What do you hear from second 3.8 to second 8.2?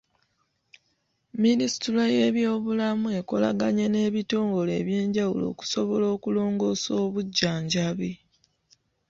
n'ebitongole eby'enjawulo okusobola okulongoosa obujjanjabi.